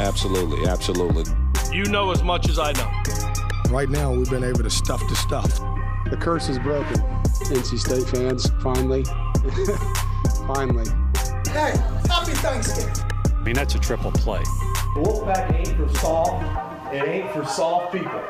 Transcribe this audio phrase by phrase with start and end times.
[0.00, 1.24] Absolutely, absolutely.
[1.72, 2.90] You know as much as I know.
[3.70, 5.58] Right now, we've been able to stuff the stuff.
[6.10, 6.96] The curse is broken.
[7.44, 9.04] NC State fans, finally.
[10.46, 10.84] finally.
[11.46, 11.74] Hey,
[12.08, 12.92] happy Thanksgiving.
[13.24, 14.42] I mean, that's a triple play.
[14.96, 16.92] Wolfpack ain't for soft.
[16.92, 18.20] It ain't for soft people.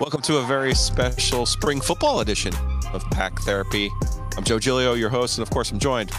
[0.00, 2.52] Welcome to a very special spring football edition
[2.92, 3.90] of Pack Therapy.
[4.36, 6.10] I'm Joe Giglio, your host, and of course, I'm joined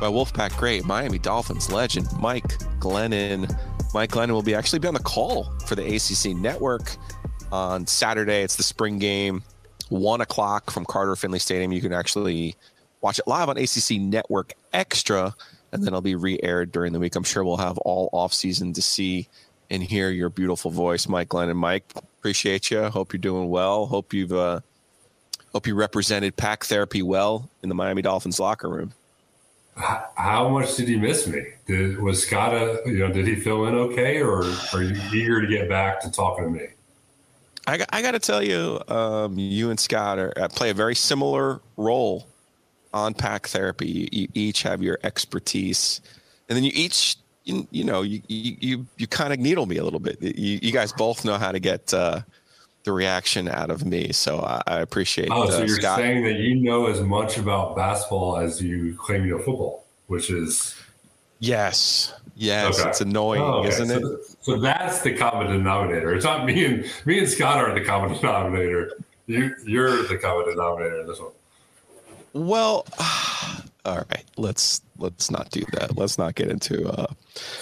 [0.00, 3.54] by Wolfpack great Miami Dolphins legend Mike Glennon.
[3.94, 6.96] Mike Glennon will be actually be on the call for the ACC network
[7.52, 8.42] on Saturday.
[8.42, 9.42] It's the spring game,
[9.88, 11.72] one o'clock from Carter Finley Stadium.
[11.72, 12.56] You can actually
[13.00, 15.34] watch it live on ACC Network Extra,
[15.72, 17.16] and then it'll be re-aired during the week.
[17.16, 19.28] I'm sure we'll have all off season to see
[19.70, 21.56] and hear your beautiful voice, Mike Glennon.
[21.56, 21.84] Mike,
[22.18, 22.84] appreciate you.
[22.84, 23.86] Hope you're doing well.
[23.86, 24.60] Hope you've uh,
[25.52, 28.92] hope you represented Pack Therapy well in the Miami Dolphins locker room
[29.76, 31.42] how much did he miss me?
[31.66, 35.40] Did was Scott a, you know did he fill in okay, or are you eager
[35.40, 36.66] to get back to talking to me?
[37.66, 40.94] I, I got to tell you, um, you and Scott are, uh, play a very
[40.94, 42.26] similar role
[42.94, 43.88] on pack therapy.
[43.88, 46.00] You, you, each have your expertise,
[46.48, 49.84] and then you each you, you know you you you kind of needle me a
[49.84, 50.22] little bit.
[50.22, 51.92] You, you guys both know how to get.
[51.92, 52.20] Uh,
[52.86, 54.12] the reaction out of me.
[54.12, 55.28] So I, I appreciate.
[55.30, 55.98] Oh, so you're Scott.
[55.98, 60.30] saying that you know as much about basketball as you claim you know football, which
[60.30, 60.74] is
[61.40, 62.88] yes, yes, okay.
[62.88, 63.68] it's annoying, oh, okay.
[63.68, 64.20] isn't so, it?
[64.40, 66.14] So that's the common denominator.
[66.14, 68.92] It's not me and me and Scott are the common denominator.
[69.26, 71.32] You you're the common denominator in this one.
[72.32, 72.86] Well,
[73.86, 74.24] all right.
[74.36, 75.96] Let's let's not do that.
[75.96, 77.08] Let's not get into a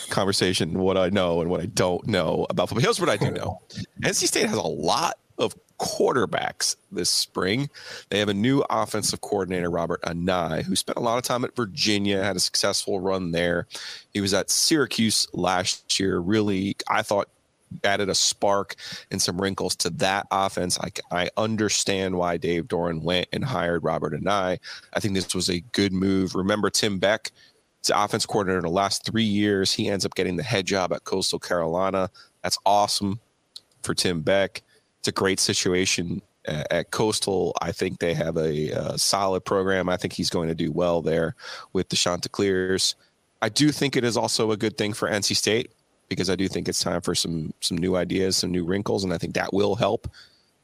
[0.08, 2.82] conversation what I know and what I don't know about football.
[2.82, 3.60] Here's what I do know:
[4.02, 7.68] NC State has a lot of quarterbacks this spring.
[8.08, 11.54] They have a new offensive coordinator, Robert Anae, who spent a lot of time at
[11.56, 13.66] Virginia, had a successful run there.
[14.12, 16.18] He was at Syracuse last year.
[16.18, 17.28] Really, I thought
[17.82, 18.76] added a spark
[19.10, 20.78] and some wrinkles to that offense.
[20.78, 24.58] I, I understand why Dave Doeren went and hired Robert Anae.
[24.92, 26.34] I think this was a good move.
[26.34, 27.32] Remember Tim Beck,
[27.86, 29.72] the offense coordinator in the last three years.
[29.72, 32.10] He ends up getting the head job at Coastal Carolina.
[32.42, 33.20] That's awesome
[33.82, 34.62] for Tim Beck.
[35.00, 37.54] It's a great situation uh, at Coastal.
[37.60, 39.88] I think they have a, a solid program.
[39.88, 41.34] I think he's going to do well there
[41.72, 42.94] with the Chanticleers.
[43.42, 45.70] I do think it is also a good thing for NC State
[46.08, 49.12] because I do think it's time for some some new ideas, some new wrinkles, and
[49.12, 50.08] I think that will help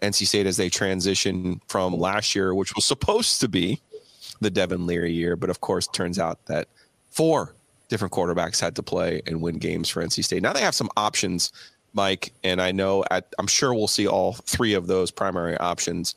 [0.03, 3.81] NC State as they transition from last year, which was supposed to be
[4.41, 6.69] the Devin Leary year, but of course, turns out that
[7.11, 7.55] four
[7.89, 10.43] different quarterbacks had to play and win games for NC State.
[10.43, 11.53] Now they have some options,
[11.93, 16.15] Mike, and I know at, I'm sure we'll see all three of those primary options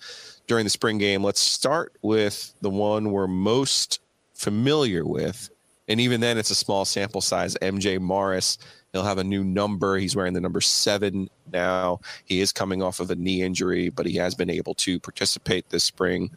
[0.48, 1.24] during the spring game.
[1.24, 4.00] Let's start with the one we're most
[4.34, 5.50] familiar with,
[5.88, 7.58] and even then, it's a small sample size.
[7.62, 8.58] MJ Morris
[8.94, 9.98] He'll have a new number.
[9.98, 12.00] He's wearing the number seven now.
[12.26, 15.68] He is coming off of a knee injury, but he has been able to participate
[15.70, 16.30] this spring.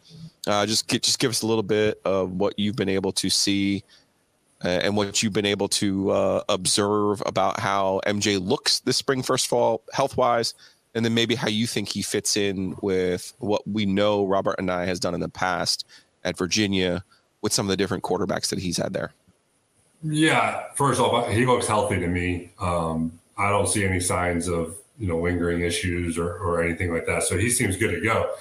[0.47, 3.83] Uh, just just give us a little bit of what you've been able to see
[4.65, 9.21] uh, and what you've been able to uh, observe about how MJ looks this spring.
[9.21, 10.55] First of all, health wise,
[10.95, 14.87] and then maybe how you think he fits in with what we know Robert Anae
[14.87, 15.85] has done in the past
[16.23, 17.03] at Virginia
[17.41, 19.13] with some of the different quarterbacks that he's had there.
[20.03, 22.51] Yeah, first off, he looks healthy to me.
[22.59, 27.05] Um, I don't see any signs of you know lingering issues or, or anything like
[27.05, 27.23] that.
[27.23, 28.31] So he seems good to go.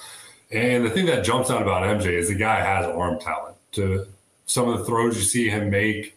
[0.50, 3.56] And the thing that jumps out about MJ is the guy has arm talent.
[3.72, 4.06] To
[4.46, 6.16] some of the throws you see him make,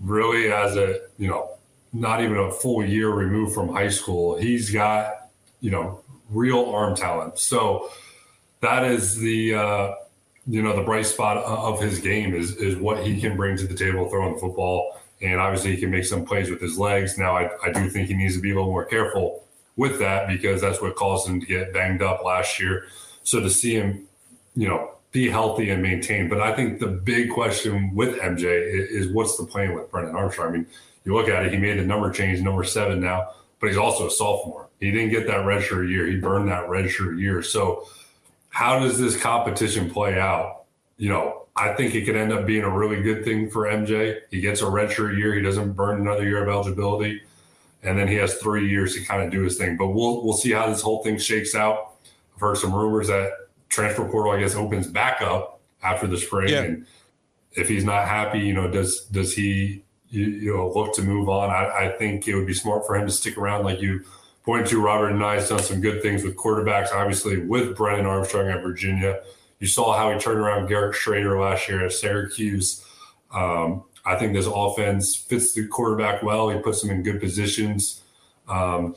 [0.00, 1.50] really as a you know
[1.92, 6.94] not even a full year removed from high school, he's got you know real arm
[6.94, 7.38] talent.
[7.38, 7.90] So
[8.60, 9.94] that is the uh,
[10.48, 13.66] you know the bright spot of his game is is what he can bring to
[13.66, 14.98] the table throwing the football.
[15.20, 17.18] And obviously he can make some plays with his legs.
[17.18, 19.44] Now I, I do think he needs to be a little more careful
[19.76, 22.86] with that because that's what caused him to get banged up last year.
[23.24, 24.06] So to see him
[24.54, 29.08] you know be healthy and maintain but i think the big question with mj is,
[29.08, 30.48] what's the plan with brennan armstrong?
[30.48, 30.66] I mean
[31.04, 33.30] you look at it he made the number change number seven now
[33.60, 34.68] but he's also a sophomore.
[34.80, 36.06] He didn't get that redshirt year.
[36.06, 37.42] He burned that redshirt year.
[37.42, 37.88] So
[38.58, 40.64] how does this competition play out?
[40.96, 44.18] You know, I think it could end up being a really good thing for MJ.
[44.32, 45.32] He gets a redshirt year.
[45.32, 47.22] He doesn't burn another year of eligibility,
[47.84, 49.76] and then he has three years to kind of do his thing.
[49.76, 51.92] But we'll we'll see how this whole thing shakes out.
[52.34, 53.30] I've heard some rumors that
[53.68, 56.62] transfer portal, I guess, opens back up after the spring, yeah.
[56.62, 56.86] and
[57.52, 61.28] if he's not happy, you know, does does he you, you know look to move
[61.28, 61.48] on?
[61.50, 64.04] I, I think it would be smart for him to stick around, like you
[64.44, 64.80] pointed to.
[64.80, 69.20] Robert Anae has done some good things with quarterbacks, obviously with Brennan Armstrong at Virginia.
[69.60, 72.84] You saw how he turned around Garrett Shrader last year at Syracuse.
[73.32, 76.48] Um, I think this offense fits the quarterback well.
[76.48, 78.02] He puts him in good positions
[78.48, 78.96] um,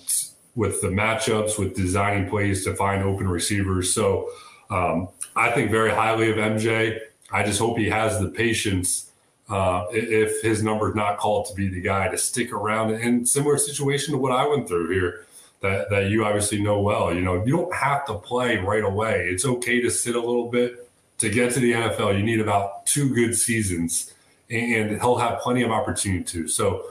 [0.55, 3.93] with the matchups, with designing plays to find open receivers.
[3.93, 4.29] So
[4.69, 6.99] um, I think very highly of MJ.
[7.31, 9.11] I just hope he has the patience
[9.49, 12.93] uh, if his number is not called to be the guy to stick around.
[12.93, 15.25] In similar situation to what I went through here
[15.61, 17.13] that, that you obviously know well.
[17.13, 19.27] You know, you don't have to play right away.
[19.29, 20.87] It's okay to sit a little bit.
[21.19, 24.11] To get to the NFL, you need about two good seasons,
[24.49, 26.47] and he'll have plenty of opportunity to.
[26.47, 26.83] So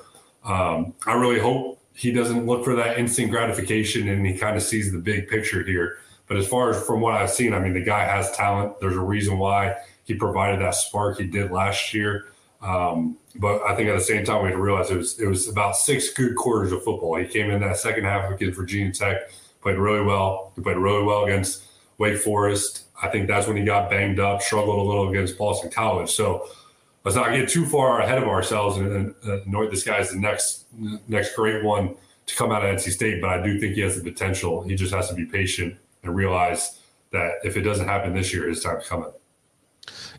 [0.44, 4.62] um, I really hope he doesn't look for that instant gratification and he kind of
[4.62, 5.98] sees the big picture here.
[6.26, 8.78] But as far as from what I've seen, I mean, the guy has talent.
[8.80, 12.26] There's a reason why he provided that spark he did last year.
[12.62, 15.26] Um, but I think at the same time, we had to realize it was it
[15.26, 17.16] was about six good quarters of football.
[17.16, 19.30] He came in that second half against Virginia Tech,
[19.62, 20.52] played really well.
[20.56, 21.64] He played really well against
[21.98, 22.84] Wake Forest.
[23.02, 26.10] I think that's when he got banged up, struggled a little against Boston College.
[26.10, 26.48] So
[27.04, 30.10] let's not get too far ahead of ourselves and, and uh, annoy this guy as
[30.10, 30.66] the next
[31.08, 31.94] next great one
[32.26, 33.20] to come out of NC State.
[33.20, 34.62] But I do think he has the potential.
[34.62, 36.80] He just has to be patient and realize
[37.12, 39.10] that if it doesn't happen this year, his time's coming.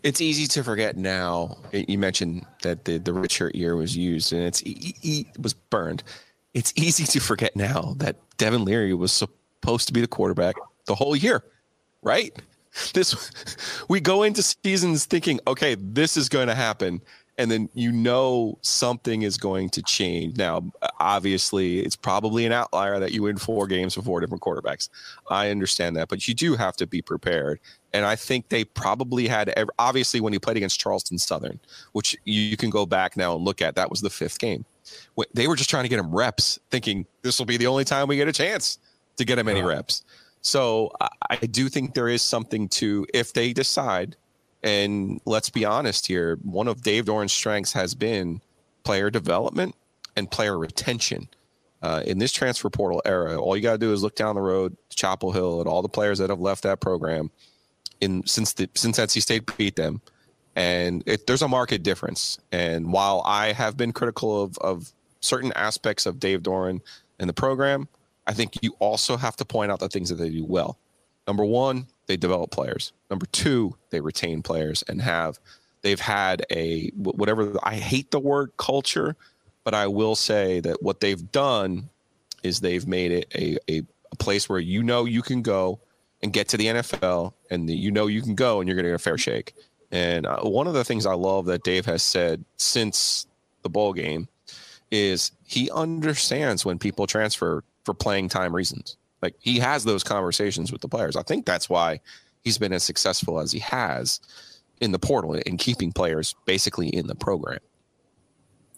[0.04, 1.58] It's easy to forget now.
[1.72, 6.04] You mentioned that the the redshirt year was used and it's it was burned.
[6.54, 10.56] It's easy to forget now that Devin Leary was supposed to be the quarterback
[10.86, 11.44] the whole year,
[12.02, 12.36] right?
[12.94, 13.32] This
[13.90, 17.02] we go into seasons thinking, okay, this is going to happen,
[17.42, 20.38] and then you know something is going to change.
[20.38, 24.90] Now, obviously, it's probably an outlier that you win four games with four different quarterbacks.
[25.28, 27.60] I understand that, but you do have to be prepared.
[27.94, 31.60] And I think they probably had, obviously, when he played against Charleston Southern,
[31.94, 34.64] which you can go back now and look at, that was the fifth game.
[35.34, 38.08] They were just trying to get him reps, thinking this will be the only time
[38.08, 38.78] we get a chance
[39.18, 39.70] to get him any uh-huh.
[39.70, 40.04] reps.
[40.42, 40.92] So
[41.30, 44.16] I do think there is something to, if they decide,
[44.64, 48.42] and let's be honest here, one of Dave Doeren's strengths has been
[48.84, 49.76] player development
[50.16, 51.28] and player retention.
[51.82, 54.42] Uh, in this transfer portal era, all you got to do is look down the
[54.42, 57.32] road to Chapel Hill at all the players that have left that program
[58.02, 60.00] in since the since NC State beat them,
[60.56, 62.38] and it, there's a market difference.
[62.52, 64.92] And while I have been critical of of
[65.22, 66.82] certain aspects of Dave Doeren
[67.20, 67.88] and the program,
[68.28, 70.78] I think you also have to point out the things that they do well.
[71.28, 72.94] Number one, they develop players.
[73.10, 75.40] Number two, they retain players and have
[75.82, 79.16] they've had a whatever I hate the word culture,
[79.64, 81.90] but I will say that what they've done
[82.44, 85.80] is they've made it a, a, a place where you know you can go
[86.24, 88.86] and get to the NFL, and the, you know you can go and you're going
[88.86, 89.54] to get a fair shake.
[89.92, 93.28] And uh, one of the things I love that Dave has said since
[93.64, 94.28] the bowl game
[94.90, 98.98] is he understands when people transfer for playing time reasons.
[99.22, 101.16] Like he has those conversations with the players.
[101.16, 102.00] I think that's why
[102.44, 104.20] he's been as successful as he has
[104.80, 107.60] in the portal and keeping players basically in the program.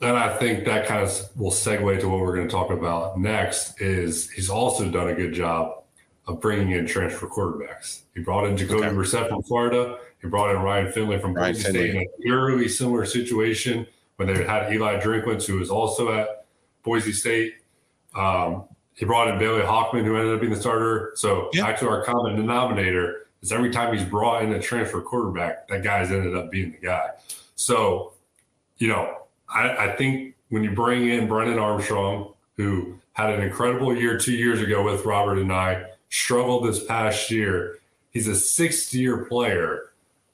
[0.01, 3.17] And I think that kind of will segue to what we're going to talk about
[3.17, 3.79] next.
[3.79, 5.83] Is he's also done a good job
[6.27, 8.01] of bringing in transfer quarterbacks.
[8.13, 8.95] He brought in Jacoby okay.
[8.95, 9.97] Brissett from Florida.
[10.21, 13.85] He brought in Ryan Finley from Boise State in a eerily similar situation
[14.17, 16.45] when they had Eli Drinkwitz, who was also at
[16.83, 17.55] Boise State.
[18.15, 21.13] Um, he brought in Bailey Hockman, who ended up being the starter.
[21.15, 21.63] So yeah.
[21.63, 25.83] back to our common denominator is every time he's brought in a transfer quarterback, that
[25.83, 27.09] guy's ended up being the guy.
[27.55, 28.13] So,
[28.77, 29.17] you know,
[29.49, 34.33] I, I think when you bring in Brennan Armstrong, who had an incredible year two
[34.33, 37.79] years ago with Robert Anae, struggled this past year.
[38.11, 39.91] He's a sixth year player.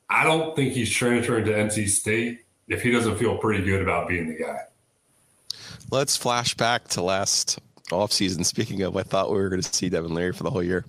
[0.09, 4.07] I don't think he's transferring to NC State if he doesn't feel pretty good about
[4.07, 4.59] being the guy.
[5.91, 7.59] Let's flash back to last
[7.89, 8.45] offseason.
[8.45, 10.85] Speaking of, I thought we were going to see Devin Leary for the whole year.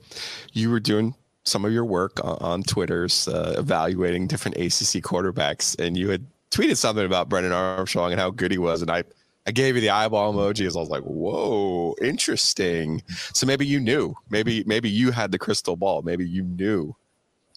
[0.53, 1.15] You were doing
[1.45, 6.27] some of your work on, on Twitter's uh, evaluating different ACC quarterbacks, and you had
[6.51, 8.83] tweeted something about Brennan Armstrong and how good he was.
[8.83, 9.05] And I
[9.47, 13.03] I gave you the eyeball emoji as I was like, whoa, interesting.
[13.33, 14.15] So maybe you knew.
[14.29, 16.03] Maybe maybe you had the crystal ball.
[16.03, 16.95] Maybe you knew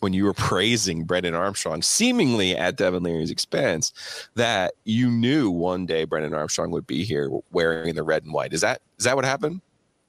[0.04, 3.92] when you were praising Brennan Armstrong, seemingly at Devin Leary's expense,
[4.36, 8.54] that you knew one day Brennan Armstrong would be here wearing the red and white.
[8.54, 9.62] Is that is that what happened?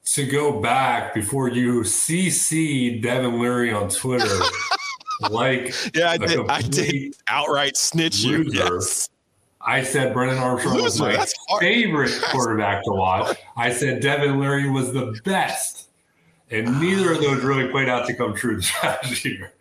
[0.04, 4.38] to go back before you CC Devin Leary on Twitter,
[5.30, 6.40] like yeah, I did.
[6.48, 8.44] I did outright snitch you.
[8.50, 9.08] Yes.
[9.66, 13.38] I said Brennan Armstrong Loser, was my favorite quarterback to watch.
[13.56, 15.88] I said Devin Leary was the best,
[16.50, 19.53] and neither of those really played out to come true this past year.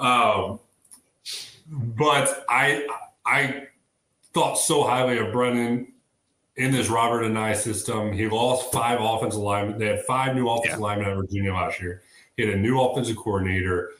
[0.00, 0.58] Um,
[1.68, 2.86] but I
[3.24, 3.66] I
[4.32, 5.92] thought so highly of Brennan
[6.56, 8.12] in this Robert Anae system.
[8.12, 9.78] He lost five offensive linemen.
[9.78, 10.84] They had five new offensive yeah.
[10.84, 12.02] linemen at Virginia last year.
[12.36, 13.90] He had a new offensive coordinator.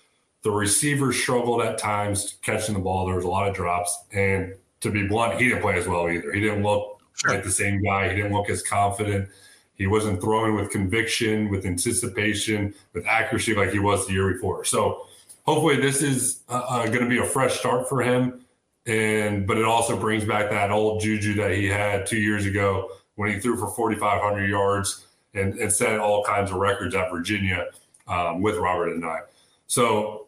[0.42, 3.06] The receivers struggled at times catching the ball.
[3.06, 4.04] There was a lot of drops.
[4.12, 6.32] And to be blunt, he didn't play as well either.
[6.32, 7.34] He didn't look sure.
[7.34, 8.08] like the same guy.
[8.08, 9.28] He didn't look as confident.
[9.74, 14.64] He wasn't throwing with conviction, with anticipation, with accuracy like he was the year before.
[14.64, 15.06] So
[15.50, 18.44] hopefully this is uh, uh, going to be a fresh start for him.
[18.86, 22.90] And but it also brings back that old juju that he had two years ago
[23.16, 27.66] when he threw for 4,500 yards and, and set all kinds of records at Virginia
[28.08, 29.22] um, with Robert Anae.
[29.66, 30.26] So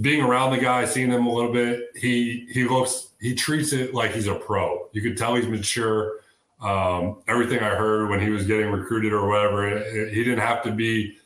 [0.00, 3.94] being around the guy, seeing him a little bit, he he looks he treats it
[3.94, 4.88] like he's a pro.
[4.92, 6.20] You could tell he's mature.
[6.60, 10.40] Um, everything I heard when he was getting recruited or whatever, it, it, he didn't
[10.40, 11.18] have to be,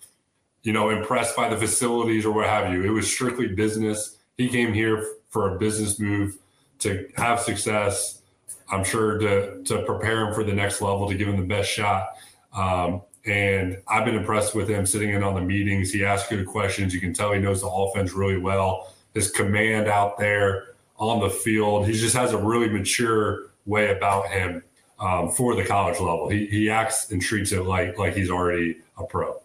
[0.62, 2.84] you know, impressed by the facilities or what have you.
[2.84, 4.18] It was strictly business.
[4.36, 6.36] He came here for a business move
[6.80, 8.22] to have success.
[8.70, 11.70] I'm sure to to prepare him for the next level to give him the best
[11.70, 12.10] shot.
[12.54, 15.92] Um, and I've been impressed with him sitting in on the meetings.
[15.92, 16.94] He asks good questions.
[16.94, 18.92] You can tell he knows the offense really well.
[19.14, 24.28] His command out there on the field, he just has a really mature way about
[24.28, 24.62] him
[24.98, 26.28] um, for the college level.
[26.28, 29.39] He, he acts and treats it like like he's already a pro.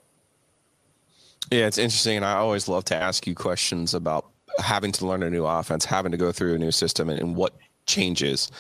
[1.52, 5.24] Yeah, it's interesting, and I always love to ask you questions about having to learn
[5.24, 7.54] a new offense, having to go through a new system, and, and what
[7.86, 8.52] changes.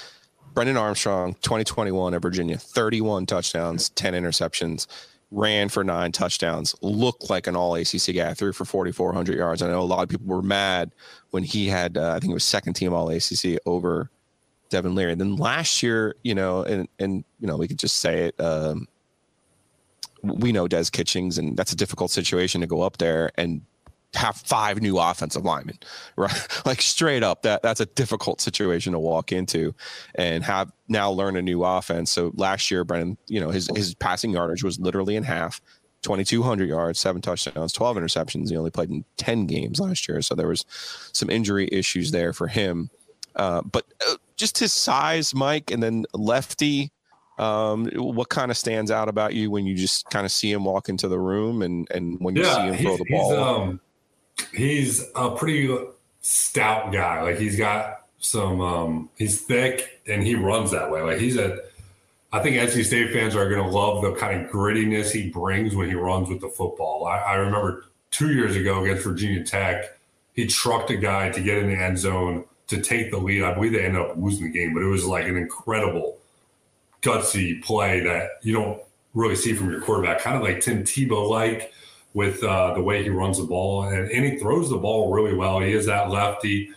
[0.53, 4.87] Brennan Armstrong, 2021 at Virginia, 31 touchdowns, 10 interceptions,
[5.31, 9.61] ran for nine touchdowns, looked like an all ACC guy, threw for 4,400 yards.
[9.61, 10.93] I know a lot of people were mad
[11.31, 14.09] when he had, uh, I think it was second team all ACC over
[14.69, 15.11] Devin Leary.
[15.11, 18.39] And then last year, you know, and, and, you know, we could just say it,
[18.39, 18.87] um,
[20.25, 23.61] we know Des Kitchings, and that's a difficult situation to go up there and
[24.15, 25.77] have five new offensive linemen,
[26.15, 26.47] right?
[26.65, 29.73] like straight up, that that's a difficult situation to walk into,
[30.15, 32.11] and have now learn a new offense.
[32.11, 35.61] So last year, Brennan, you know, his his passing yardage was literally in half.
[36.01, 38.51] 2200 yards, seven touchdowns, 12 interceptions.
[38.51, 40.63] He only played in 10 games last year, so there was
[41.13, 42.91] some injury issues there for him.
[43.35, 46.91] Uh, but uh, just his size, Mike, and then lefty.
[47.37, 50.63] Um, what kind of stands out about you when you just kind of see him
[50.63, 53.43] walk into the room and and when you yeah, see him throw the ball?
[53.43, 53.79] Um,
[54.53, 55.77] he's a pretty
[56.21, 57.21] stout guy.
[57.21, 61.01] Like he's got some, um, he's thick and he runs that way.
[61.01, 61.59] Like he's a,
[62.31, 65.75] I think NC State fans are going to love the kind of grittiness he brings
[65.75, 67.05] when he runs with the football.
[67.05, 69.97] I, I remember two years ago against Virginia Tech,
[70.33, 73.43] he trucked a guy to get in the end zone to take the lead.
[73.43, 76.17] I believe they ended up losing the game, but it was like an incredible
[77.05, 78.81] gutsy play that you don't
[79.13, 81.71] really see from your quarterback, kind of like Tim Tebow like
[82.13, 85.35] with uh, the way he runs the ball, and, and he throws the ball really
[85.35, 85.59] well.
[85.59, 86.71] He is that lefty.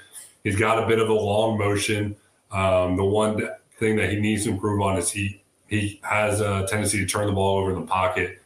[0.44, 2.16] He's got a bit of a long motion.
[2.50, 6.66] Um, the one thing that he needs to improve on is he he has a
[6.66, 8.40] tendency to turn the ball over in the pocket.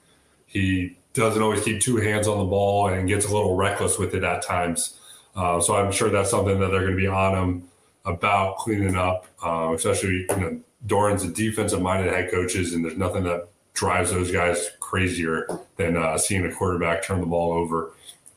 [0.47, 4.15] He doesn't always keep two hands on the ball and gets a little reckless with
[4.15, 4.99] it at times.
[5.37, 7.69] Uh, so I'm sure that's something that they're going to be on him
[8.05, 12.97] about cleaning up, uh, especially you know Doeren's a defensive minded head coaches, and there's
[12.97, 15.47] nothing that drives those guys crazier
[15.77, 17.93] than uh, seeing a quarterback turn the ball over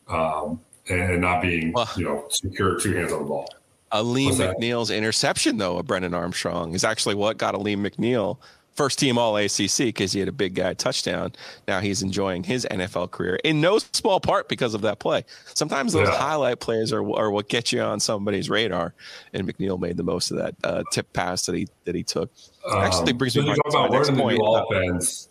[0.07, 0.59] um,
[0.89, 3.47] and not being, well, you know, secure two hands on the ball.
[3.91, 8.37] Alim McNeill's interception, though, of Brennan Armstrong is actually what got Alim McNeill
[8.75, 11.34] first team All ACC because he had a big guy touchdown.
[11.67, 15.24] Now he's enjoying his NFL career in no small part because of that play.
[15.53, 16.17] Sometimes those yeah.
[16.17, 18.94] highlight plays are, are what get you on somebody's radar,
[19.34, 22.32] and McNeill made the most of that uh, tip pass that he that he took.
[22.72, 24.39] Actually, um, brings me back to my next point.
[24.44, 25.29] offense,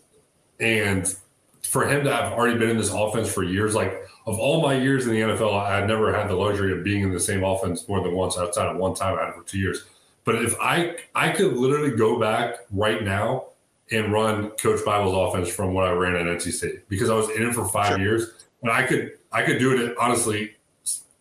[0.59, 1.15] and
[1.63, 4.75] for him to have already been in this offense for years, like of all my
[4.75, 7.43] years in the NFL, I had never had the luxury of being in the same
[7.43, 9.17] offense more than once outside of one time.
[9.17, 9.83] I had it for two years
[10.25, 13.45] but if I I could literally go back right now
[13.91, 17.29] and run Coach Bible's offense from what I ran at NC State because I was
[17.29, 17.99] in it for five sure.
[17.99, 20.55] years, and I could I could do it honestly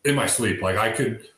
[0.04, 0.62] in my sleep.
[0.62, 1.28] Like I could,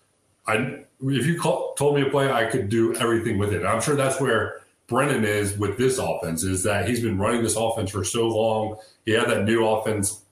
[0.46, 3.58] I if you call, told me to play, I could do everything with it.
[3.58, 7.42] And I'm sure that's where Brennan is with this offense is that he's been running
[7.42, 8.76] this offense for so long.
[9.04, 10.22] He had that new offense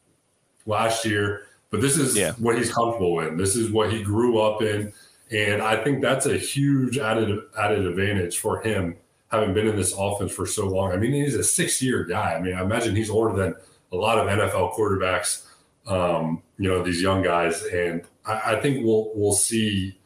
[0.67, 2.33] last year, but this is yeah.
[2.39, 3.37] what he's comfortable in.
[3.37, 4.93] This is what he grew up in.
[5.31, 8.97] And I think that's a huge added added advantage for him
[9.31, 10.93] having been in this offense for so long.
[10.93, 12.35] I mean, he's a six year guy.
[12.35, 13.55] I mean, I imagine he's older than
[13.93, 15.47] a lot of NFL quarterbacks,
[15.87, 17.63] um, you know, these young guys.
[17.65, 19.99] And I, I think we'll, we'll see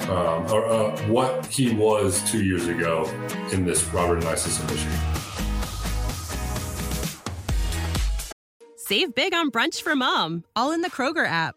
[0.00, 3.10] um, or, uh, what he was two years ago
[3.52, 4.86] in this Robert system this.
[8.76, 11.56] Save big on brunch for mom, all in the Kroger app.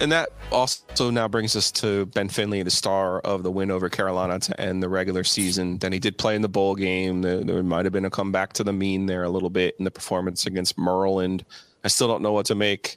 [0.00, 3.90] And that also now brings us to Ben Finley, the star of the win over
[3.90, 5.76] Carolina to end the regular season.
[5.78, 7.20] Then he did play in the bowl game.
[7.20, 9.90] There, might have been a comeback to the mean there a little bit in the
[9.90, 11.44] performance against Maryland.
[11.84, 12.96] I still don't know what to make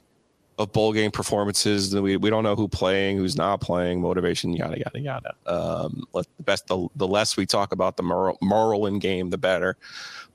[0.58, 1.94] of bowl game performances.
[1.94, 5.34] We, we don't know who playing, who's not playing, motivation, yada yada yada.
[5.46, 9.76] Um, let the best the, the less we talk about the Maryland game, the better.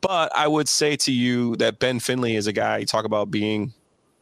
[0.02, 2.78] But I would say to you that Ben Finley is a guy.
[2.78, 3.74] You talk about being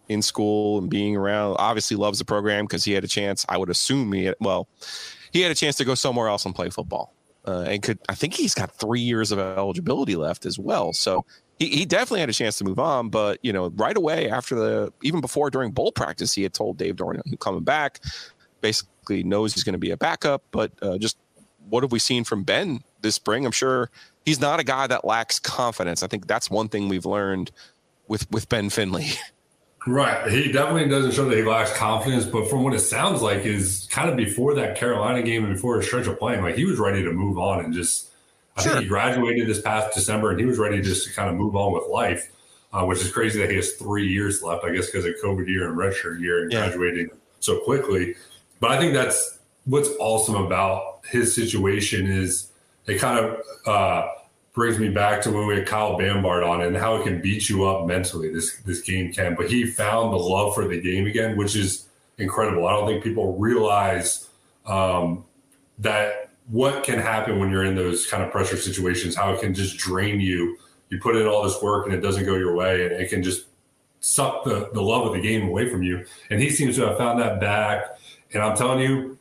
[0.09, 1.57] in school and being around.
[1.59, 3.45] Obviously, loves the program because he had a chance.
[3.49, 4.67] I would assume he had, well,
[5.31, 7.13] he had a chance to go somewhere else and play football.
[7.47, 10.91] Uh, and could I think he's got three years of eligibility left as well.
[10.91, 11.25] So
[11.59, 14.55] he, he definitely had a chance to move on, but you know, right away after
[14.55, 18.01] the even before during bowl practice, he had told Dave Doeren he's coming back.
[18.59, 21.17] Basically, knows he's going to be a backup, but uh, just
[21.69, 23.45] what have we seen from Ben this spring?
[23.45, 23.89] I'm sure
[24.25, 26.03] he's not a guy that lacks confidence.
[26.03, 27.51] I think that's one thing we've learned
[28.09, 29.07] with with Ben Finley.
[29.87, 30.29] Right.
[30.29, 33.87] He definitely doesn't show that he lacks confidence, but from what it sounds like is
[33.89, 36.77] kind of before that Carolina game and before a stretch of playing, like he was
[36.77, 38.09] ready to move on and just
[38.57, 38.71] I sure.
[38.73, 41.55] think he graduated this past December and he was ready just to kind of move
[41.55, 42.29] on with life,
[42.73, 45.47] uh, which is crazy that he has three years left, I guess, because of COVID
[45.47, 46.67] year and redshirt year and yeah.
[46.67, 48.15] graduating so quickly.
[48.59, 52.51] But I think that's what's awesome about his situation is
[52.87, 54.09] it kind of uh,
[54.57, 57.47] brings me back to when we had Kyle Bambard on and how it can beat
[57.47, 58.33] you up mentally.
[58.33, 61.87] This this game can, but he found the love for the game again, which is
[62.17, 62.65] incredible.
[62.65, 64.27] I don't think people realize
[64.65, 65.23] um,
[65.77, 69.53] that what can happen when you're in those kind of pressure situations, how it can
[69.53, 70.57] just drain you.
[70.89, 73.21] You put in all this work and it doesn't go your way, and it can
[73.21, 73.45] just
[73.99, 76.03] suck the, the love of the game away from you.
[76.31, 77.99] And he seems to have found that back.
[78.33, 79.19] And I'm telling you,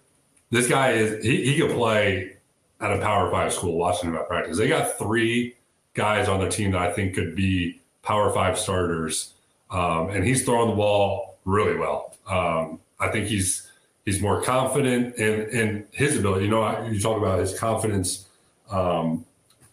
[0.50, 2.35] this guy is he, he could play
[2.80, 4.58] at a power five school watching him at practice.
[4.58, 5.56] They got three
[5.94, 9.32] guys on their team that I think could be power five starters.
[9.70, 12.14] Um, and he's throwing the ball really well.
[12.28, 13.68] Um, I think he's
[14.04, 16.44] he's more confident in in his ability.
[16.44, 18.26] You know, you talk about his confidence
[18.70, 19.24] um,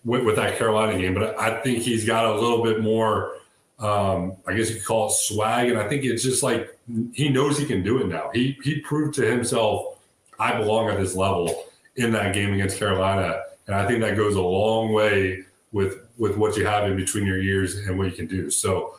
[0.06, 3.38] with, with, that Carolina game, but I think he's got a little bit more.
[3.80, 6.78] Um, I guess you could call it swag, and I think it's just like
[7.14, 8.30] he knows he can do it now.
[8.34, 10.00] He he proved to himself,
[10.40, 14.36] I belong at this level in that game against Carolina, and I think that goes
[14.36, 18.14] a long way with with what you have in between your years and what you
[18.14, 18.50] can do.
[18.50, 18.96] So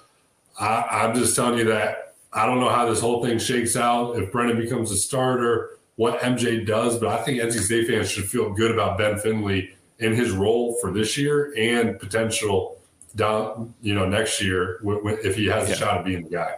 [0.59, 4.16] I, I'm just telling you that I don't know how this whole thing shakes out.
[4.16, 8.28] If Brennan becomes a starter, what MJ does, but I think NC State fans should
[8.28, 12.80] feel good about Ben Finley in his role for this year and potential
[13.14, 14.80] down, you know, next year
[15.22, 16.57] if he has a shot at being the guy.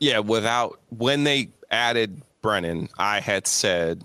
[0.00, 4.02] Yeah, without when they added Brennan, I had said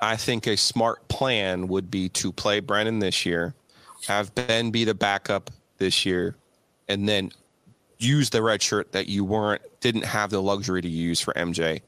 [0.00, 3.54] I think a smart plan would be to play Brennan this year,
[4.06, 6.36] have Ben be the backup this year,
[6.88, 7.30] and then
[7.98, 11.80] use the red shirt that you weren't didn't have the luxury to use for MJ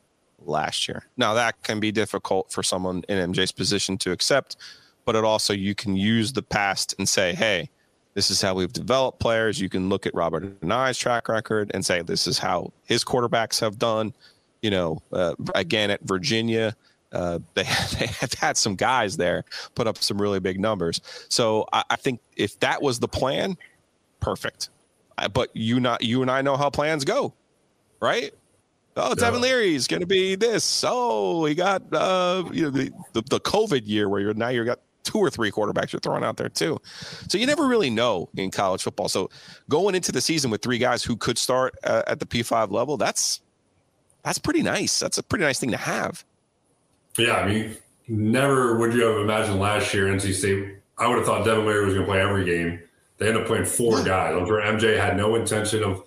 [0.44, 1.06] last year.
[1.16, 4.56] Now that can be difficult for someone in MJ's position to accept,
[5.04, 7.70] but it also you can use the past and say, "Hey,
[8.14, 11.86] this is how we've developed players." You can look at Robert Anae's track record and
[11.86, 14.14] say, "This is how his quarterbacks have done."
[14.62, 16.76] You know, uh, again at Virginia,
[17.12, 17.64] uh, they
[17.98, 19.44] they have had some guys there
[19.74, 21.00] put up some really big numbers.
[21.28, 23.56] So I, I think if that was the plan,
[24.20, 24.70] perfect
[25.28, 27.34] but you not you and I know how plans go,
[28.00, 28.32] right?
[28.96, 30.84] Oh, Devin Leary is going to be this.
[30.86, 34.64] Oh, he got uh, you know the, the, the COVID year where you're now you
[34.64, 36.78] got two or three quarterbacks you're throwing out there too.
[37.28, 39.08] So you never really know in college football.
[39.08, 39.30] So
[39.68, 42.96] going into the season with three guys who could start uh, at the P5 level,
[42.96, 43.40] that's
[44.24, 44.98] that's pretty nice.
[44.98, 46.24] That's a pretty nice thing to have.
[47.18, 47.76] Yeah, I mean,
[48.08, 50.76] never would you have imagined last year NC State.
[50.98, 52.80] I would have thought Devin Leary was going to play every game.
[53.18, 54.34] They ended up playing four guys.
[54.34, 56.04] I'm sure MJ had no intention of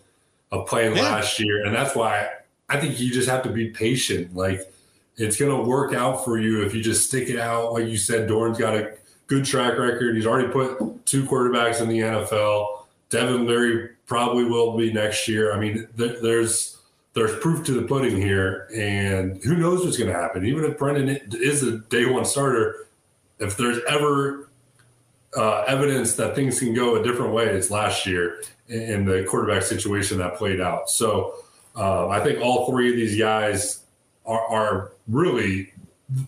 [0.51, 1.03] of playing yeah.
[1.03, 2.29] last year, and that's why
[2.69, 4.35] I think you just have to be patient.
[4.35, 4.71] Like
[5.17, 7.73] it's going to work out for you if you just stick it out.
[7.73, 8.95] Like you said, Doeren's got a
[9.27, 10.15] good track record.
[10.15, 12.83] He's already put two quarterbacks in the NFL.
[13.09, 15.53] Devin Leary probably will be next year.
[15.53, 16.77] I mean, th- there's
[17.13, 20.45] there's proof to the pudding here, and who knows what's going to happen.
[20.45, 22.87] Even if Brennan is a day one starter,
[23.39, 24.49] if there's ever
[25.37, 29.63] uh, evidence that things can go a different way, it's last year in the quarterback
[29.63, 30.89] situation that played out.
[30.89, 31.35] So
[31.75, 33.83] uh, I think all three of these guys
[34.25, 35.73] are, are really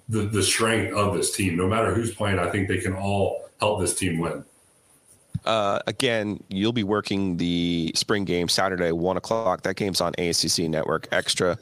[0.10, 1.56] the, the strength of this team.
[1.56, 4.44] No matter who's playing, I think they can all help this team win.
[5.46, 9.62] Uh, again, you'll be working the spring game Saturday, one o'clock.
[9.62, 11.58] That game's on ACC Network Extra.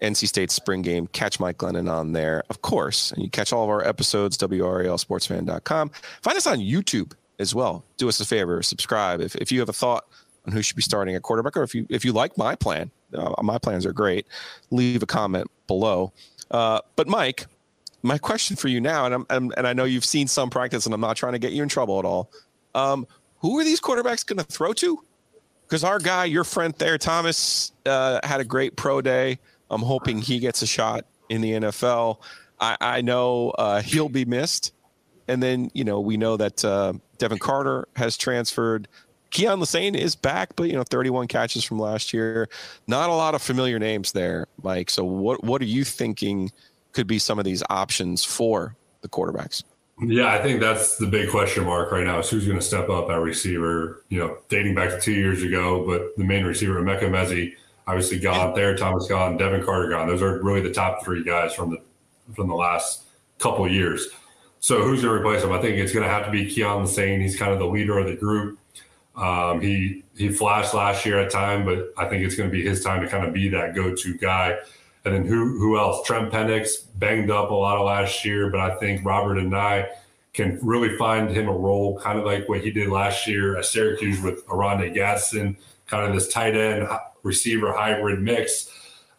[0.00, 1.06] NC State spring game.
[1.08, 3.12] Catch Mike Glennon on there, of course.
[3.12, 5.90] And you catch all of our episodes, WRALSportsFan.com.
[6.22, 7.84] Find us on YouTube as well.
[7.96, 9.20] Do us a favor, subscribe.
[9.20, 10.04] If, if you have a thought
[10.46, 12.90] on who should be starting at quarterback, or if you if you like my plan,
[13.14, 14.26] uh, my plans are great.
[14.70, 16.12] Leave a comment below.
[16.50, 17.46] Uh, but Mike,
[18.02, 20.84] my question for you now, and I'm, and, and I know you've seen some practice,
[20.84, 22.30] and I'm not trying to get you in trouble at all.
[22.74, 23.06] Um,
[23.38, 25.02] who are these quarterbacks going to throw to?
[25.66, 29.38] Because our guy, your friend there, Thomas, uh, had a great pro day.
[29.70, 32.18] I'm hoping he gets a shot in the NFL.
[32.60, 34.72] I, I know uh, he'll be missed.
[35.26, 38.88] And then, you know, we know that uh, Devin Carter has transferred.
[39.30, 42.48] Keyon Lesane is back, but you know, 31 catches from last year.
[42.86, 44.90] Not a lot of familiar names there, Mike.
[44.90, 46.52] So what what are you thinking
[46.92, 49.64] could be some of these options for the quarterbacks?
[50.00, 52.88] Yeah, I think that's the big question mark right now is who's going to step
[52.90, 56.82] up at receiver, you know, dating back to two years ago, but the main receiver,
[56.82, 57.54] Emeka Emezie,
[57.86, 60.08] obviously gone there, Thomas gone, Devin Carter gone.
[60.08, 61.80] Those are really the top three guys from the
[62.34, 63.04] from the last
[63.38, 64.08] couple years.
[64.58, 65.52] So who's going to replace him?
[65.52, 67.20] I think it's going to have to be Keyon Lesane.
[67.20, 68.58] He's kind of the leader of the group.
[69.14, 72.64] Um, he he flashed last year at time, but I think it's going to be
[72.64, 74.56] his time to kind of be that go-to guy.
[75.04, 76.04] And then who who else?
[76.06, 79.88] Trent Pennix banged up a lot of last year, but I think Robert Anae
[80.32, 83.64] can really find him a role, kind of like what he did last year at
[83.64, 86.88] Syracuse with Oronde Gadsden, kind of this tight end
[87.22, 88.70] receiver hybrid mix.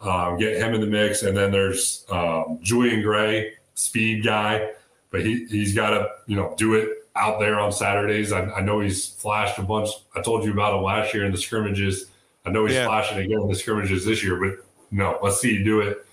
[0.01, 4.69] Um, get him in the mix, and then there's um, Julian Gray, speed guy,
[5.09, 8.33] but he he's got to you know do it out there on Saturdays.
[8.33, 9.89] I, I, know he's flashed a bunch.
[10.13, 12.07] I told you about him last year in the scrimmages.
[12.45, 12.85] I know he's yeah.
[12.85, 16.04] flashing again in the scrimmages this year, but no, let's see you do it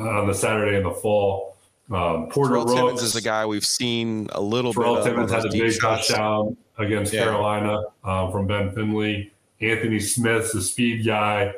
[0.00, 1.56] on the Saturday in the fall.
[1.90, 5.04] Um, Porter Terrell Timmons is a guy we've seen a little Terrell bit.
[5.04, 6.08] Timmons had a big shots.
[6.08, 7.24] touchdown against yeah.
[7.24, 9.32] Carolina um, from Ben Finley.
[9.60, 11.52] Anthony Smith's a speed guy,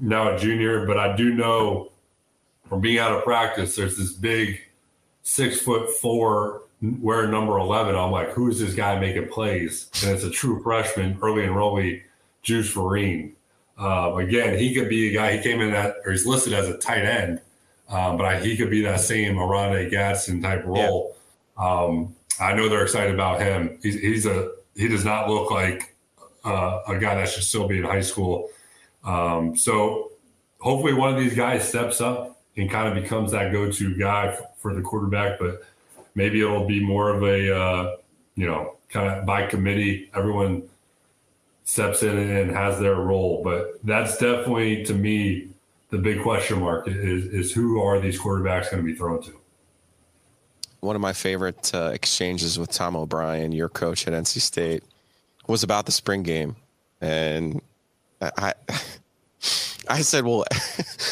[0.00, 1.90] now a junior, but I do know
[2.68, 4.60] from being out of practice, there's this big
[5.22, 6.62] six foot four
[7.00, 7.94] wearing number 11.
[7.94, 9.88] I'm like, who is this guy making plays?
[10.02, 12.02] And it's a true freshman, early enrollee,
[12.42, 13.32] Juice Vereen.
[13.78, 16.68] Uh, again, he could be a guy, he came in at, or he's listed as
[16.68, 17.40] a tight end,
[17.88, 21.16] um, but I, he could be that same Oronde Gadsden type role.
[21.58, 21.64] Yeah.
[21.64, 23.78] Um, I know they're excited about him.
[23.82, 25.94] He's, he's a, he does not look like
[26.44, 28.50] uh, a guy that should still be in high school.
[29.04, 30.12] Um, so
[30.60, 34.74] hopefully one of these guys steps up and kind of becomes that go-to guy for
[34.74, 35.62] the quarterback, but
[36.14, 37.96] maybe it'll be more of a uh,
[38.34, 40.10] you know kind of by committee.
[40.14, 40.68] Everyone
[41.64, 45.48] steps in and has their role, but that's definitely to me
[45.94, 49.32] the big question mark is is who are these quarterbacks going to be thrown to.
[50.80, 54.82] One of my favorite uh, exchanges with Tom O'Brien, your coach at NC State,
[55.46, 56.56] was about the spring game,
[57.00, 57.62] and
[58.20, 58.54] I
[59.88, 60.44] I said, well,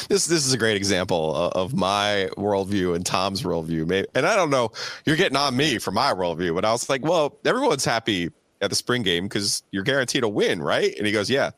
[0.09, 4.05] this this is a great example of my worldview and Tom's worldview.
[4.17, 4.73] And I don't know,
[5.07, 8.71] you're getting on me for my worldview, but I was like, well, everyone's happy at
[8.71, 10.93] the spring game because you're guaranteed a win, right?
[10.99, 11.53] And he goes, yeah,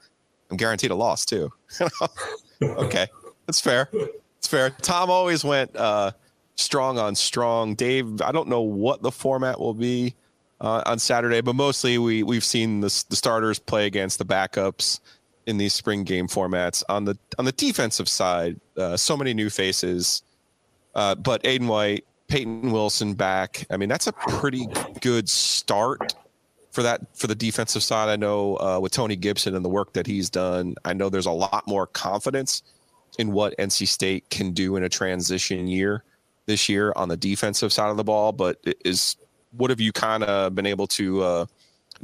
[0.54, 1.52] I'm guaranteed a loss too.
[2.62, 3.08] okay,
[3.44, 3.88] that's fair.
[4.38, 4.70] It's fair.
[4.70, 6.12] Tom always went uh,
[6.54, 7.74] strong on strong.
[7.74, 10.14] Dave, I don't know what the format will be
[10.60, 15.00] uh, on Saturday, but mostly we we've seen the, the starters play against the backups
[15.48, 16.84] in these spring game formats.
[16.88, 20.22] On the on the defensive side, uh, so many new faces,
[20.94, 23.66] uh, but Aydan White, Peyton Wilson back.
[23.70, 24.68] I mean, that's a pretty
[25.00, 26.14] good start
[26.74, 28.08] for that for the defensive side.
[28.08, 31.26] I know uh, with Tony Gibson and the work that he's done, I know there's
[31.26, 32.62] a lot more confidence
[33.16, 36.02] in what NC State can do in a transition year
[36.46, 38.32] this year on the defensive side of the ball.
[38.32, 39.16] But is
[39.52, 41.46] what have you kind of been able to uh,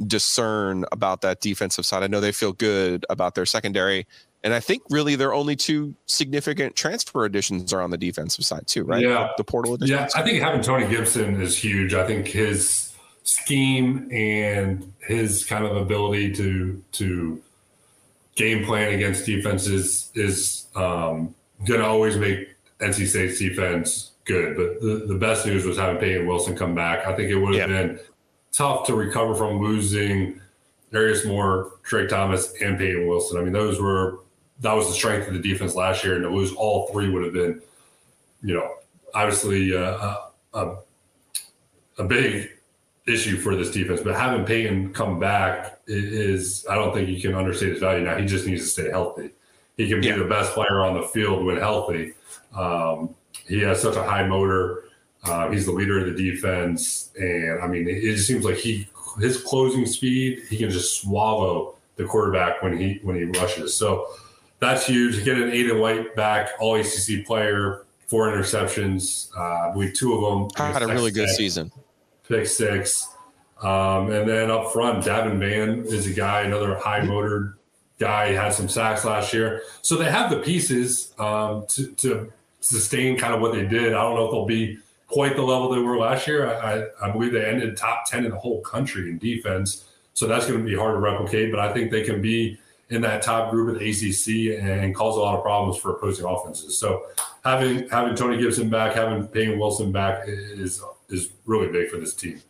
[0.07, 2.01] discern about that defensive side?
[2.01, 4.07] I know they feel good about their secondary,
[4.41, 8.67] and I think really their only two significant transfer additions are on the defensive side
[8.67, 9.03] too, right?
[9.03, 10.13] Yeah, the portal additions.
[10.15, 11.93] Yeah, I think having Tony Gibson is huge.
[11.93, 12.90] I think his
[13.23, 17.41] scheme and his kind of ability to to
[18.35, 21.33] game plan against defenses is um,
[21.65, 24.55] going to always make NC State's defense good.
[24.55, 27.05] But the, the best news was having Peyton Wilson come back.
[27.05, 27.81] I think it would have yeah.
[27.81, 27.99] been
[28.51, 30.41] tough to recover from losing
[30.91, 33.39] Darius Moore, Drake Thomas, and Peyton Wilson.
[33.39, 34.19] I mean, those were
[34.61, 37.23] that was the strength of the defense last year, and to lose all three would
[37.23, 37.61] have been,
[38.43, 38.75] you know,
[39.13, 40.15] obviously uh,
[40.53, 40.75] a,
[41.97, 42.49] a big
[43.07, 44.01] issue for this defense.
[44.01, 48.03] But having Peyton come back is, I don't think you can understate his value.
[48.03, 49.31] Now he just needs to stay healthy.
[49.77, 50.17] He can be yeah.
[50.17, 52.13] the best player on the field when healthy.
[52.55, 53.15] Um,
[53.47, 54.83] he has such a high motor.
[55.23, 58.57] Uh, he's the leader of the defense, and I mean, it, it just seems like
[58.57, 58.87] he
[59.19, 60.43] his closing speed.
[60.49, 63.75] He can just swallow the quarterback when he when he rushes.
[63.75, 64.07] So
[64.59, 65.23] that's huge.
[65.23, 69.29] Get an Aydan White back, all ACC player, four interceptions.
[69.37, 70.21] Uh, we two of
[70.55, 71.71] them had a really good season.
[72.31, 73.07] Pick six.
[73.61, 77.57] Um, and then up front, Davin Vann is a guy, another high motored
[77.99, 79.61] guy, had some sacks last year.
[79.83, 83.93] So they have the pieces um, to, to, sustain kind of what they did.
[83.93, 86.47] I don't know if they'll be quite the level they were last year.
[86.47, 89.89] I, I, believe they ended top 10 in the whole country in defense.
[90.13, 93.01] So that's going to be hard to replicate, but I think they can be in
[93.01, 96.77] that top group the ACC and cause a lot of problems for opposing offenses.
[96.77, 97.07] So
[97.43, 102.13] having having Tony Gibson back, having Peyton Wilson back is is really big for this
[102.13, 102.41] team.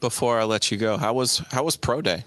[0.00, 2.24] Before I let you go, how was how was pro day?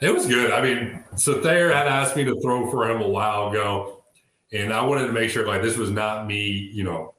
[0.00, 0.52] It was good.
[0.52, 4.04] I mean, so Thayer had asked me to throw for him a while ago,
[4.52, 7.14] and I wanted to make sure like this was not me, you know,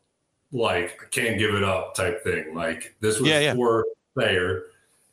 [0.52, 2.56] like I can't give it up type thing.
[2.56, 3.54] Like this was yeah, yeah.
[3.54, 3.86] for
[4.18, 4.64] Thayer.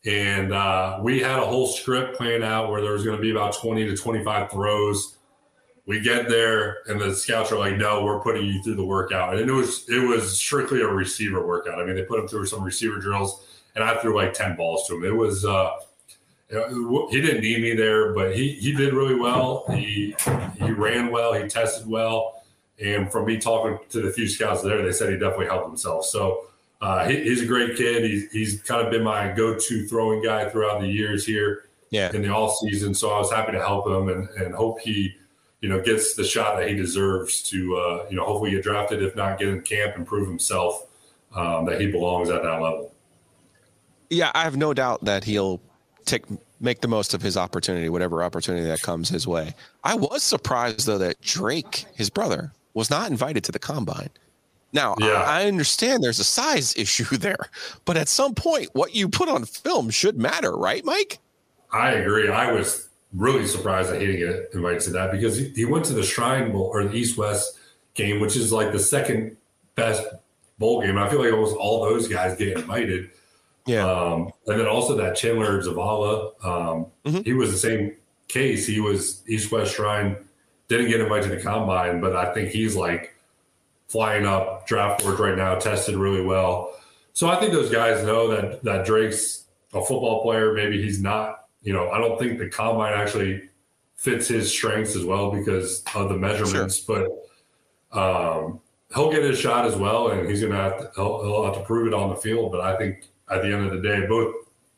[0.06, 3.32] And uh, we had a whole script planned out where there was going to be
[3.32, 5.15] about 20 to 25 throws.
[5.86, 9.38] We get there, and the scouts are like, "No, we're putting you through the workout."
[9.38, 11.80] And it was it was strictly a receiver workout.
[11.80, 14.88] I mean, they put him through some receiver drills, and I threw like 10 balls
[14.88, 15.04] to him.
[15.04, 15.70] It was uh,
[16.48, 19.64] he didn't need me there, but he he did really well.
[19.70, 20.14] He
[20.58, 21.32] he ran well.
[21.34, 22.44] He tested well.
[22.78, 26.04] And from me talking to the few scouts there, they said he definitely helped himself.
[26.04, 26.48] So
[26.80, 28.04] uh, he, he's a great kid.
[28.04, 32.12] He's, he's kind of been my go-to throwing guy throughout the years here yeah.
[32.12, 32.94] in the off season.
[32.94, 35.16] So I was happy to help him and, and hope he,
[35.60, 39.02] you know, gets the shot that he deserves to, uh, you know, hopefully get drafted,
[39.02, 40.86] if not get in camp and prove himself
[41.34, 42.92] um, that he belongs at that level.
[44.10, 45.60] Yeah, I have no doubt that he'll
[46.04, 46.24] take
[46.60, 49.54] make the most of his opportunity, whatever opportunity that comes his way.
[49.84, 54.10] I was surprised though that Drake, his brother, was not invited to the combine.
[54.72, 55.22] Now, yeah.
[55.22, 57.50] I, I understand there's a size issue there,
[57.84, 61.18] but at some point, what you put on film should matter, right, Mike?
[61.72, 62.30] I agree.
[62.30, 65.84] I was really surprised that he didn't get invited to that because he, he went
[65.86, 67.58] to the Shrine Bowl or the East West
[67.94, 69.36] game, which is like the second
[69.74, 70.04] best
[70.58, 70.98] bowl game.
[70.98, 73.10] I feel like almost all those guys get invited.
[73.66, 73.90] Yeah.
[73.90, 77.22] Um, and then also that Chandler Zavala, um, mm-hmm.
[77.22, 77.96] he was the same
[78.28, 78.66] case.
[78.66, 80.16] He was East West Shrine,
[80.68, 83.14] didn't get invited to the combine, but I think he's like
[83.88, 86.74] flying up draft boards right now, tested really well.
[87.12, 90.52] So I think those guys know that that Drake's a football player.
[90.52, 91.45] Maybe he's not.
[91.66, 93.42] You know, I don't think the combine actually
[93.96, 96.84] fits his strengths as well because of the measurements.
[96.84, 97.08] Sure.
[97.90, 98.60] But um,
[98.94, 101.64] he'll get his shot as well, and he's gonna have to he'll, he'll, have to
[101.64, 102.52] prove it on the field.
[102.52, 104.32] But I think at the end of the day, both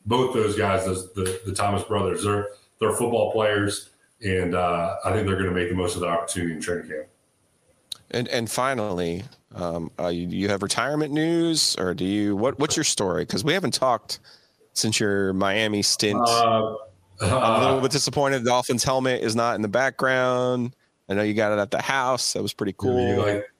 [0.07, 2.47] both those guys, the the Thomas brothers, they're
[2.79, 3.91] they're football players,
[4.25, 6.89] and uh, I think they're going to make the most of the opportunity in training
[6.89, 7.07] camp.
[8.09, 12.35] And and finally, um, uh, you, you have retirement news, or do you?
[12.35, 13.25] What what's your story?
[13.25, 14.17] Because we haven't talked
[14.73, 16.19] since your Miami stint.
[16.19, 16.75] Uh,
[17.21, 18.43] I'm a little bit disappointed.
[18.43, 20.73] The Dolphins helmet is not in the background.
[21.09, 22.33] I know you got it at the house.
[22.33, 23.17] That was pretty cool.
[23.17, 23.51] Like,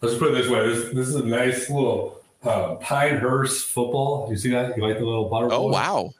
[0.00, 0.68] let's put it this way.
[0.68, 4.28] This, this is a nice little uh, Pinehurst football.
[4.30, 4.76] You see that?
[4.76, 5.56] You like the little butterfly?
[5.56, 6.12] Oh wow!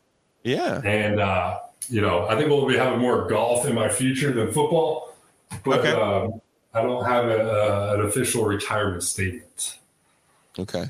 [0.43, 0.81] Yeah.
[0.85, 4.47] And uh, you know, I think we'll be having more golf in my future than
[4.47, 5.15] football.
[5.65, 5.93] But okay.
[5.93, 6.41] um,
[6.73, 9.79] I don't have a, a, an official retirement statement.
[10.59, 10.89] Okay,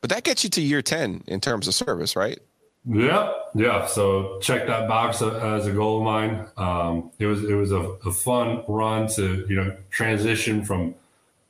[0.00, 2.38] but that gets you to year ten in terms of service, right?
[2.86, 3.86] Yeah, yeah.
[3.86, 6.46] So check that box as a goal of mine.
[6.56, 10.94] Um, it was it was a, a, fun run to you know transition from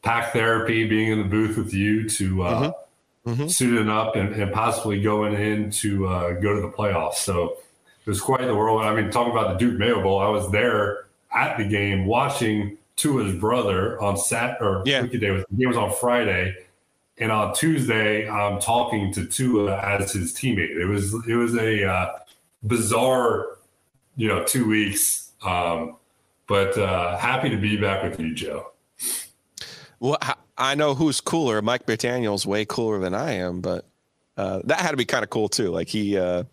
[0.03, 2.70] pack therapy, being in the booth with you, to uh,
[3.27, 3.31] mm-hmm.
[3.31, 3.47] Mm-hmm.
[3.49, 7.14] suiting up and, and, possibly going in to uh, go to the playoffs.
[7.14, 7.57] So
[8.05, 8.88] it was quite the whirlwind.
[8.88, 12.77] I mean, talking about the Duke Mayo Bowl, I was there at the game watching
[12.97, 15.03] Tua's brother on Sat or yeah.
[15.03, 16.55] Day was the game was on Friday,
[17.18, 20.77] and on Tuesday, I'm talking to Tua as his teammate.
[20.77, 22.18] It was it was a uh,
[22.64, 23.59] bizarre,
[24.16, 25.33] you know, two weeks.
[25.44, 25.96] Um,
[26.46, 28.72] but uh, happy to be back with you, Joe.
[30.00, 30.18] Well,
[30.59, 31.62] I know who's cooler.
[31.62, 33.87] Mike McDaniel's way cooler than I am, but
[34.37, 35.70] uh, that had to be kind of cool too.
[35.70, 36.44] Like he uh,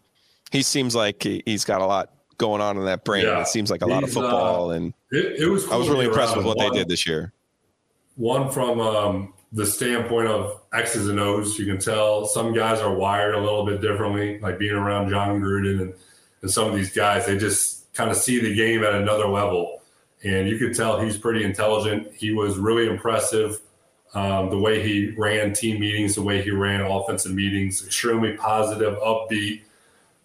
[0.52, 3.26] he seems like he, has got a lot going on in that brain.
[3.26, 5.65] Yeah, it seems like a lot of football, uh, and it, it was.
[5.65, 7.34] Cool I was really impressed with what one, they did this year.
[8.15, 12.94] One from um, the standpoint of X's and O's, you can tell some guys are
[12.94, 14.40] wired a little bit differently.
[14.40, 15.94] Like being around Jon Gruden and
[16.42, 19.82] and some of these guys, they just kind of see the game at another level.
[20.24, 22.14] And you could tell he's pretty intelligent.
[22.14, 23.60] He was really impressive.
[24.14, 28.98] Um, the way he ran team meetings, the way he ran offensive meetings, extremely positive,
[29.00, 29.62] upbeat,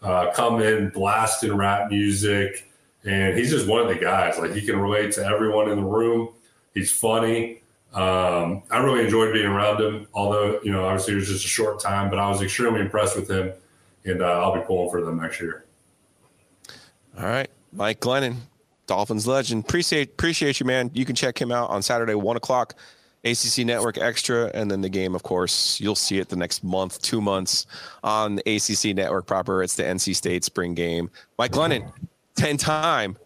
[0.02, 2.68] uh, come in blasting rap music.
[3.04, 4.38] And he's just one of the guys.
[4.38, 6.30] Like he can relate to everyone in the room.
[6.74, 7.62] He's funny.
[7.96, 11.48] Um, I really enjoyed being around him, although, you know, obviously it was just a
[11.48, 13.52] short time, but I was extremely impressed with him.
[14.04, 15.64] And uh, I'll be pulling for them next year.
[17.18, 17.48] All right.
[17.72, 18.36] Mike Glennon,
[18.86, 19.64] Dolphins legend.
[19.64, 20.90] Appreciate appreciate you, man.
[20.92, 22.74] You can check him out on Saturday, one o'clock,
[23.24, 27.00] ACC Network Extra, and then the game, of course, you'll see it the next month,
[27.02, 27.66] two months
[28.04, 29.62] on ACC Network proper.
[29.62, 31.10] It's the NC State spring game.
[31.38, 31.90] Mike Glennon,
[32.36, 33.16] ten time,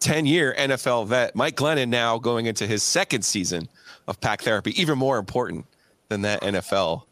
[0.00, 1.34] ten year NFL vet.
[1.34, 3.68] Mike Glennon now going into his second season
[4.08, 4.72] of pack therapy.
[4.80, 5.66] Even more important
[6.08, 7.02] than that NFL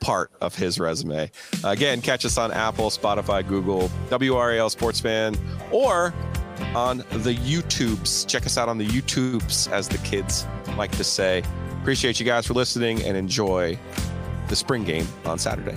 [0.00, 1.30] part of his resume.
[1.64, 5.34] Again, catch us on Apple, Spotify, Google, WRAL Sports Fan,
[5.72, 6.14] or
[6.74, 8.26] on the YouTubes.
[8.28, 11.42] Check us out on the YouTubes, as the kids like to say.
[11.80, 13.78] Appreciate you guys for listening and enjoy
[14.48, 15.76] the spring game on Saturday.